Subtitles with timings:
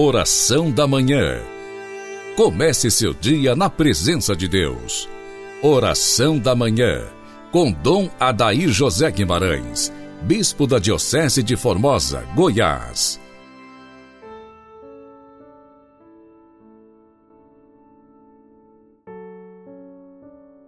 [0.00, 1.40] Oração da Manhã.
[2.36, 5.08] Comece seu dia na presença de Deus.
[5.60, 7.04] Oração da Manhã.
[7.50, 9.92] Com Dom Adair José Guimarães,
[10.22, 13.20] Bispo da Diocese de Formosa, Goiás.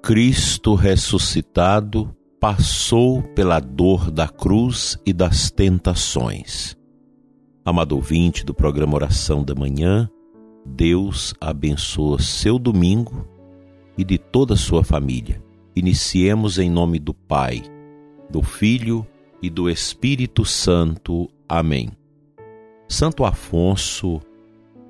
[0.02, 6.79] Cristo ressuscitado passou pela dor da cruz e das tentações
[7.62, 10.08] Amado ouvinte do programa Oração da Manhã,
[10.64, 13.28] Deus abençoa seu domingo
[13.98, 15.42] e de toda a sua família.
[15.76, 17.62] Iniciemos em nome do Pai,
[18.30, 19.06] do Filho
[19.42, 21.30] e do Espírito Santo.
[21.46, 21.90] Amém.
[22.88, 24.22] Santo Afonso,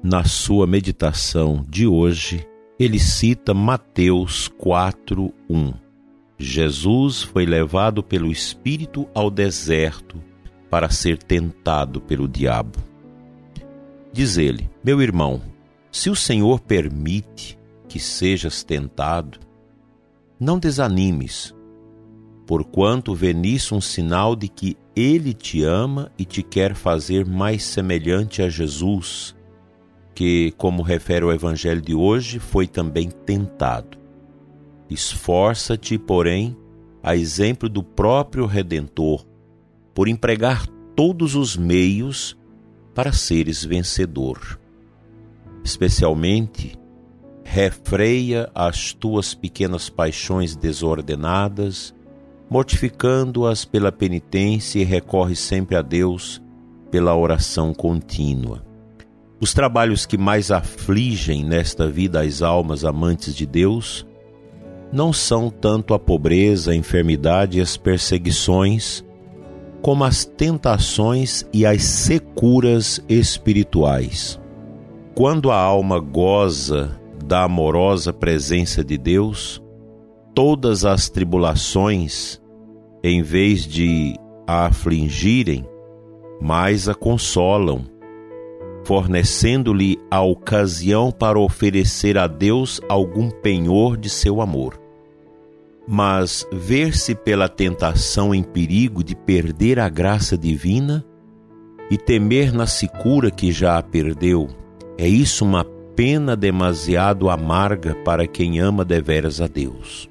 [0.00, 2.47] na sua meditação de hoje,
[2.78, 5.75] ele cita Mateus 4:1.
[6.39, 10.30] Jesus foi levado pelo Espírito ao deserto
[10.70, 12.78] para ser tentado pelo diabo.
[14.12, 15.42] Diz ele: Meu irmão,
[15.91, 17.58] se o Senhor permite
[17.89, 19.41] que sejas tentado,
[20.39, 21.55] não desanimes,
[22.47, 27.62] porquanto vê nisso um sinal de que ele te ama e te quer fazer mais
[27.64, 29.34] semelhante a Jesus,
[30.14, 33.98] que, como refere o Evangelho de hoje, foi também tentado.
[34.89, 36.56] Esforça-te, porém,
[37.03, 39.25] a exemplo do próprio Redentor,
[39.94, 42.36] por empregar todos os meios
[42.94, 44.58] para seres vencedor.
[45.64, 46.78] Especialmente,
[47.42, 51.94] refreia as tuas pequenas paixões desordenadas,
[52.48, 56.42] mortificando-as pela penitência e recorre sempre a Deus
[56.91, 58.64] pela oração contínua.
[59.41, 64.06] Os trabalhos que mais afligem nesta vida as almas amantes de Deus
[64.92, 69.04] não são tanto a pobreza, a enfermidade e as perseguições,
[69.83, 74.41] como as tentações e as securas espirituais.
[75.14, 79.62] Quando a alma goza da amorosa presença de Deus,
[80.34, 82.41] todas as tribulações,
[83.03, 84.15] em vez de
[84.47, 85.65] a afligirem,
[86.41, 87.84] mais a consolam,
[88.84, 94.79] fornecendo-lhe a ocasião para oferecer a Deus algum penhor de seu amor
[95.93, 101.05] mas ver-se pela tentação em perigo de perder a graça divina
[101.91, 104.47] e temer na secura que já a perdeu,
[104.97, 105.65] é isso uma
[105.97, 110.09] pena demasiado amarga para quem ama deveras a Deus.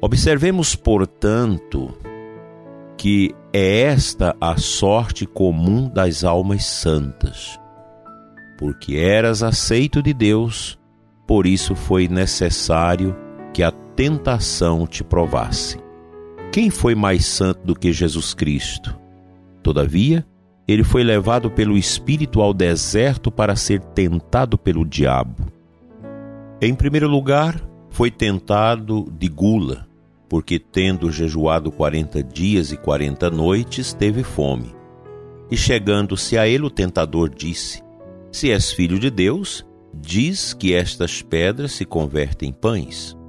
[0.00, 1.96] Observemos, portanto,
[2.98, 7.56] que é esta a sorte comum das almas santas.
[8.58, 10.76] Porque eras aceito de Deus,
[11.24, 13.16] por isso foi necessário
[13.54, 15.78] que a tentação te provasse.
[16.50, 18.98] Quem foi mais santo do que Jesus Cristo?
[19.62, 20.24] Todavia,
[20.66, 25.52] ele foi levado pelo Espírito ao deserto para ser tentado pelo diabo.
[26.62, 29.86] Em primeiro lugar, foi tentado de gula,
[30.30, 34.74] porque, tendo jejuado quarenta dias e quarenta noites, teve fome.
[35.50, 37.82] E chegando-se a ele, o tentador disse:
[38.32, 39.62] Se és filho de Deus,
[39.92, 43.19] diz que estas pedras se convertem em pães.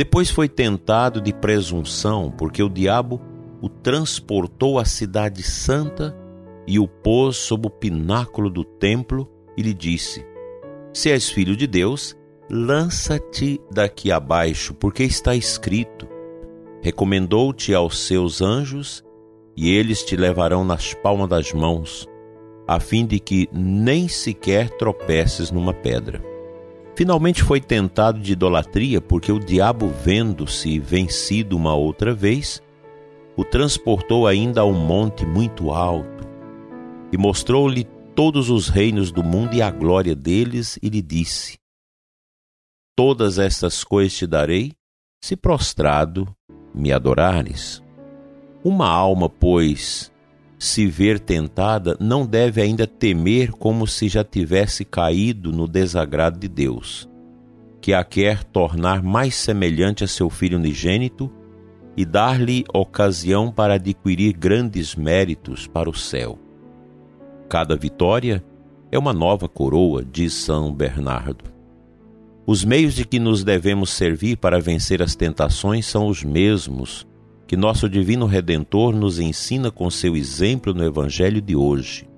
[0.00, 3.20] Depois foi tentado de presunção, porque o diabo
[3.60, 6.16] o transportou à cidade santa
[6.66, 10.24] e o pôs sob o pináculo do templo e lhe disse:
[10.90, 12.16] Se és filho de Deus,
[12.50, 16.08] lança-te daqui abaixo, porque está escrito:
[16.80, 19.04] Recomendou-te aos seus anjos,
[19.54, 22.08] e eles te levarão nas palmas das mãos,
[22.66, 26.29] a fim de que nem sequer tropeces numa pedra.
[27.00, 32.62] Finalmente foi tentado de idolatria, porque o diabo, vendo-se vencido uma outra vez,
[33.34, 36.28] o transportou ainda a um monte muito alto
[37.10, 37.84] e mostrou-lhe
[38.14, 41.56] todos os reinos do mundo e a glória deles, e lhe disse:
[42.94, 44.74] Todas estas coisas te darei,
[45.24, 46.28] se prostrado
[46.74, 47.82] me adorares.
[48.62, 50.12] Uma alma, pois,
[50.60, 56.48] se ver tentada, não deve ainda temer como se já tivesse caído no desagrado de
[56.48, 57.08] Deus,
[57.80, 61.32] que a quer tornar mais semelhante a seu filho unigênito
[61.96, 66.38] e dar-lhe ocasião para adquirir grandes méritos para o céu.
[67.48, 68.44] Cada vitória
[68.92, 71.44] é uma nova coroa, diz São Bernardo.
[72.46, 77.06] Os meios de que nos devemos servir para vencer as tentações são os mesmos
[77.50, 82.08] que nosso Divino Redentor nos ensina com seu exemplo no Evangelho de hoje.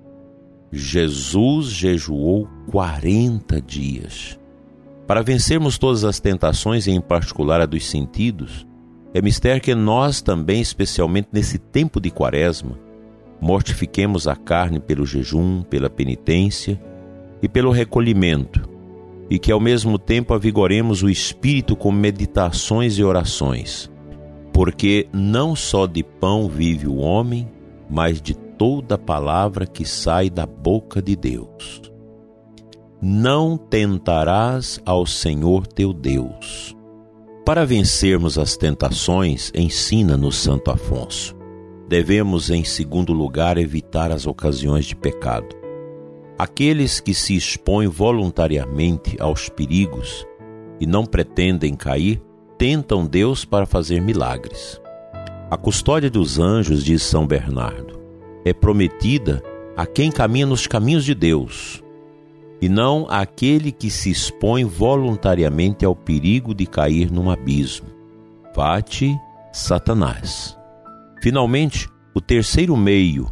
[0.71, 4.39] Jesus jejuou 40 dias.
[5.07, 8.67] Para vencermos todas as tentações, e em particular a dos sentidos,
[9.11, 12.77] é mistério que nós também, especialmente nesse tempo de quaresma,
[13.41, 16.79] mortifiquemos a carne pelo jejum, pela penitência
[17.41, 18.69] e pelo recolhimento,
[19.31, 23.91] e que ao mesmo tempo avigoremos o espírito com meditações e orações,
[24.53, 27.49] porque não só de pão vive o homem,
[27.89, 31.81] mas de toda palavra que sai da boca de Deus.
[33.01, 36.77] Não tentarás ao Senhor teu Deus.
[37.43, 41.35] Para vencermos as tentações, ensina-nos Santo Afonso.
[41.89, 45.53] Devemos, em segundo lugar, evitar as ocasiões de pecado.
[46.39, 50.25] Aqueles que se expõem voluntariamente aos perigos
[50.79, 52.21] e não pretendem cair,
[52.63, 54.79] tentam Deus para fazer milagres.
[55.51, 57.99] A custódia dos anjos, diz São Bernardo,
[58.45, 59.43] é prometida
[59.75, 61.83] a quem caminha nos caminhos de Deus,
[62.61, 67.87] e não àquele que se expõe voluntariamente ao perigo de cair num abismo.
[68.55, 69.13] Vate
[69.51, 70.57] Satanás.
[71.21, 73.29] Finalmente, o terceiro meio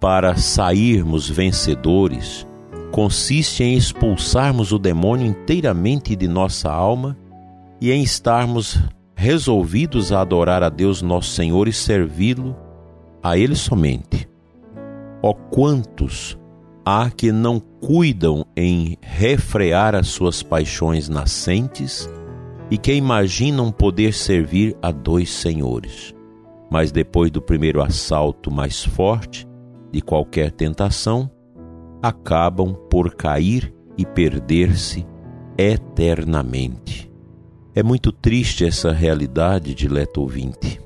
[0.00, 2.46] para sairmos vencedores
[2.90, 7.18] consiste em expulsarmos o demônio inteiramente de nossa alma
[7.80, 8.78] e em estarmos
[9.14, 12.56] resolvidos a adorar a Deus nosso Senhor e servi-lo
[13.22, 14.28] a Ele somente.
[15.22, 16.38] Ó quantos
[16.84, 22.08] há que não cuidam em refrear as suas paixões nascentes
[22.70, 26.16] e que imaginam poder servir a dois senhores
[26.70, 29.46] mas depois do primeiro assalto mais forte
[29.92, 31.30] de qualquer tentação,
[32.02, 35.06] acabam por cair e perder-se
[35.56, 37.10] eternamente.
[37.76, 40.80] É muito triste essa realidade, dileto ouvinte,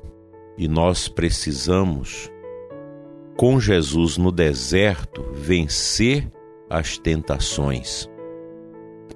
[0.57, 2.29] e nós precisamos,
[3.37, 6.29] com Jesus no deserto, vencer
[6.69, 8.09] as tentações,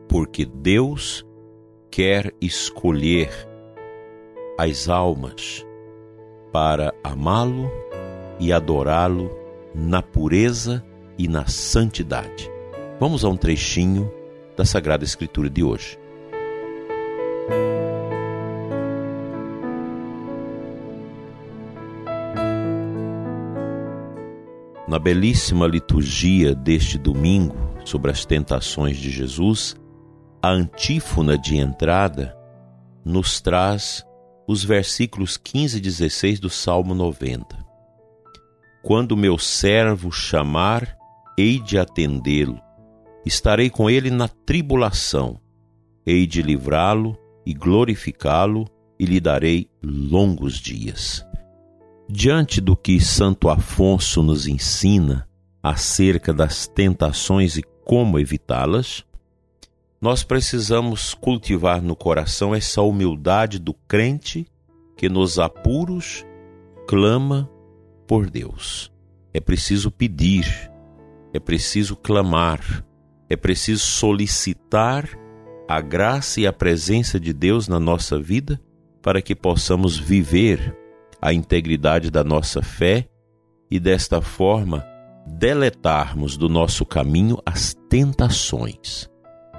[0.07, 1.27] porque Deus
[1.91, 3.29] quer escolher
[4.57, 5.67] as almas
[6.53, 7.69] para amá-lo
[8.39, 9.29] e adorá-lo
[9.75, 10.81] na pureza
[11.17, 12.49] e na santidade.
[13.01, 14.09] Vamos a um trechinho
[14.55, 16.04] da Sagrada Escritura de hoje.
[24.95, 27.53] Na belíssima liturgia deste domingo
[27.83, 29.75] sobre as tentações de Jesus,
[30.41, 32.33] a antífona de entrada
[33.03, 34.05] nos traz
[34.47, 37.57] os versículos 15 e 16 do Salmo 90.
[38.81, 40.95] Quando meu servo chamar,
[41.37, 42.57] hei de atendê-lo.
[43.25, 45.41] Estarei com ele na tribulação.
[46.05, 48.65] Hei de livrá-lo e glorificá-lo
[48.97, 51.24] e lhe darei longos dias.
[52.07, 55.27] Diante do que Santo Afonso nos ensina
[55.61, 59.03] acerca das tentações e como evitá-las,
[59.99, 64.45] nós precisamos cultivar no coração essa humildade do crente
[64.95, 66.23] que nos apuros
[66.87, 67.49] clama
[68.05, 68.91] por Deus.
[69.33, 70.45] É preciso pedir,
[71.33, 72.85] é preciso clamar,
[73.27, 75.09] é preciso solicitar
[75.67, 78.61] a graça e a presença de Deus na nossa vida
[79.01, 80.84] para que possamos viver
[81.25, 83.07] a integridade da nossa fé
[83.69, 84.85] e desta forma
[85.25, 89.09] deletarmos do nosso caminho as tentações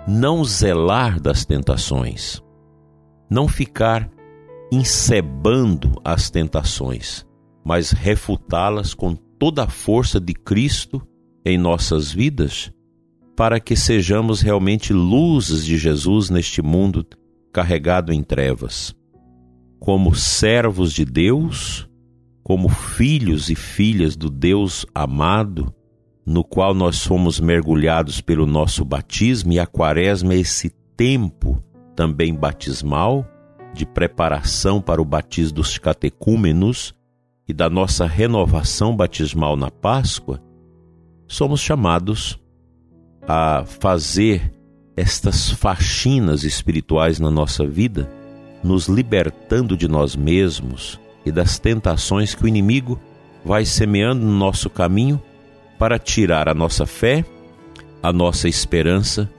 [0.06, 2.40] não zelar das tentações,
[3.28, 4.08] não ficar
[4.70, 7.26] encebando as tentações,
[7.64, 11.02] mas refutá-las com toda a força de Cristo
[11.44, 12.70] em nossas vidas,
[13.36, 17.04] para que sejamos realmente luzes de Jesus neste mundo
[17.52, 18.94] carregado em trevas.
[19.78, 21.88] Como servos de Deus,
[22.42, 25.74] como filhos e filhas do Deus amado,
[26.24, 31.62] no qual nós fomos mergulhados pelo nosso batismo, e a quaresma é esse tempo
[31.94, 33.26] também batismal,
[33.72, 36.94] de preparação para o batismo dos catecúmenos
[37.46, 40.42] e da nossa renovação batismal na Páscoa,
[41.28, 42.40] somos chamados
[43.28, 44.52] a fazer
[44.96, 48.10] estas faxinas espirituais na nossa vida,
[48.66, 53.00] nos libertando de nós mesmos e das tentações que o inimigo
[53.44, 55.22] vai semeando no nosso caminho
[55.78, 57.24] para tirar a nossa fé,
[58.02, 59.30] a nossa esperança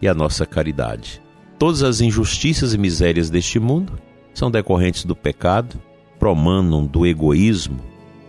[0.00, 1.20] e a nossa caridade.
[1.58, 3.98] Todas as injustiças e misérias deste mundo
[4.32, 5.80] são decorrentes do pecado,
[6.18, 7.80] promanam do egoísmo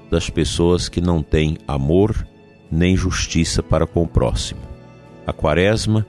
[0.09, 2.25] das pessoas que não têm amor
[2.71, 4.61] nem justiça para com o próximo.
[5.25, 6.05] A Quaresma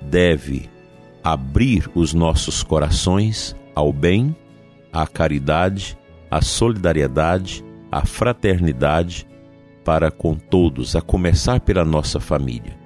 [0.00, 0.68] deve
[1.22, 4.34] abrir os nossos corações ao bem,
[4.92, 5.96] à caridade,
[6.30, 9.26] à solidariedade, à fraternidade
[9.84, 12.78] para com todos, a começar pela nossa família.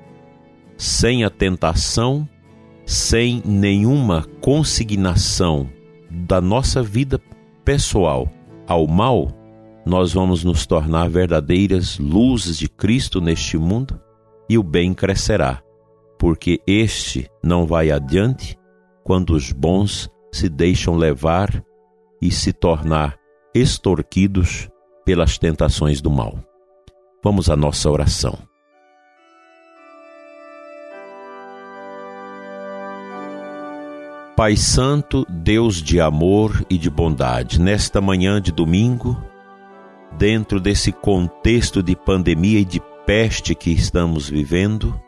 [0.77, 2.29] Sem a tentação,
[2.85, 5.69] sem nenhuma consignação
[6.11, 7.21] da nossa vida
[7.65, 8.29] pessoal
[8.67, 9.33] ao mal,
[9.85, 14.01] nós vamos nos tornar verdadeiras luzes de Cristo neste mundo
[14.49, 15.63] e o bem crescerá.
[16.19, 18.59] porque este não vai adiante
[19.05, 21.65] quando os bons se deixam levar
[22.21, 23.17] e se tornar
[23.55, 24.69] extorquidos
[25.05, 26.39] pelas tentações do mal.
[27.23, 28.39] Vamos à nossa oração.
[34.37, 39.17] Pai Santo, Deus de amor e de bondade, nesta manhã de domingo,
[40.19, 45.01] dentro desse contexto de pandemia e de peste que estamos vivendo,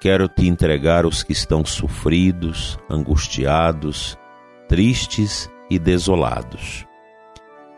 [0.00, 4.18] quero te entregar os que estão sofridos, angustiados,
[4.68, 6.86] tristes e desolados.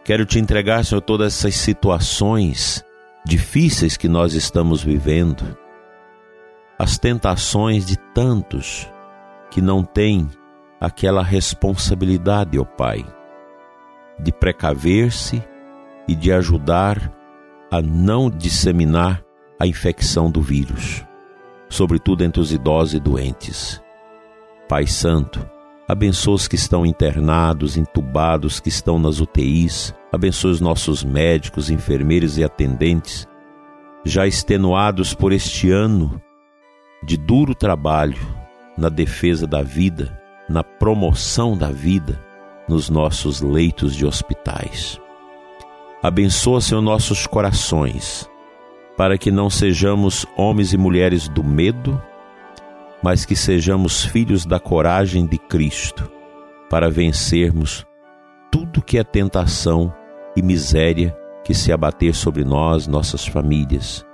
[0.05, 2.85] Quero te entregar, Senhor, todas essas situações
[3.25, 5.57] difíceis que nós estamos vivendo,
[6.79, 8.89] as tentações de tantos
[9.51, 10.29] que não têm
[10.81, 13.05] aquela responsabilidade, ó Pai,
[14.19, 15.43] de precaver-se
[16.07, 17.13] e de ajudar
[17.71, 19.25] a não disseminar
[19.59, 21.05] a infecção do vírus,
[21.69, 23.83] sobretudo entre os idosos e doentes.
[24.69, 25.49] Pai Santo,
[25.89, 32.39] abençoa os que estão internados, entubados, que estão nas UTIs, abençoa os nossos médicos, enfermeiros
[32.39, 33.27] e atendentes,
[34.05, 36.21] já extenuados por este ano
[37.03, 38.19] de duro trabalho
[38.77, 40.17] na defesa da vida
[40.49, 42.21] na promoção da vida
[42.69, 45.01] nos nossos leitos de hospitais.
[46.03, 48.29] Abençoa, Senhor, nossos corações,
[48.97, 52.01] para que não sejamos homens e mulheres do medo,
[53.03, 56.11] mas que sejamos filhos da coragem de Cristo,
[56.69, 57.87] para vencermos
[58.51, 59.93] tudo que é tentação
[60.37, 64.05] e miséria que se abater sobre nós, nossas famílias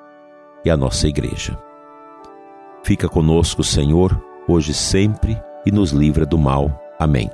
[0.65, 1.59] e a nossa igreja.
[2.83, 6.71] Fica conosco, Senhor, hoje e sempre e nos livra do mal.
[6.99, 7.31] Amém.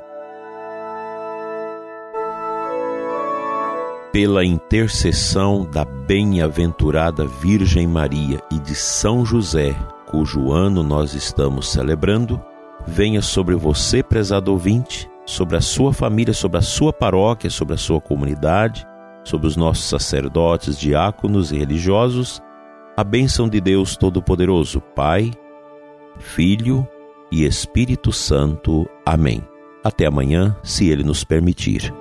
[4.12, 9.74] Pela intercessão da bem-aventurada Virgem Maria e de São José,
[10.10, 12.40] cujo ano nós estamos celebrando,
[12.86, 17.78] venha sobre você, prezado ouvinte, sobre a sua família, sobre a sua paróquia, sobre a
[17.78, 18.86] sua comunidade,
[19.22, 22.40] sobre os nossos sacerdotes, diáconos e religiosos,
[22.96, 25.30] a bênção de Deus Todo-Poderoso, Pai,
[26.18, 26.88] Filho
[27.30, 28.88] e Espírito Santo.
[29.04, 29.42] Amém.
[29.84, 31.92] Até amanhã, se Ele nos permitir.